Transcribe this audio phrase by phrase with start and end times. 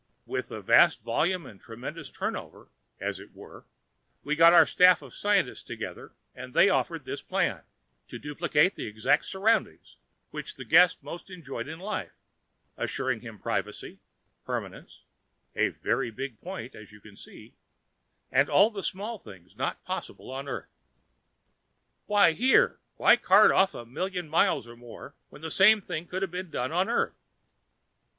[0.25, 2.69] With the vast volume and the tremendous turnover,
[2.99, 3.65] as it were,
[4.23, 7.61] we got our staff of scientists together and they offered this plan
[8.07, 9.97] to duplicate the exact surroundings
[10.31, 12.13] which the Guest most enjoyed in Life,
[12.77, 13.99] assure him privacy,
[14.43, 15.03] permanence
[15.55, 17.53] (a very big point, as you can see),
[18.31, 20.73] and all the small things not possible on Earth."
[22.07, 26.23] "Why here, why cart off a million miles or more when the same thing could
[26.23, 27.23] have been done on Earth?"